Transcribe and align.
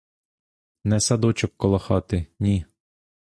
Не 0.83 0.99
садочок 0.99 1.53
коло 1.57 1.79
хати, 1.79 2.25
ні. 2.39 2.65